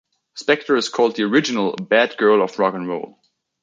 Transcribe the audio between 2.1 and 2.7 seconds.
girl of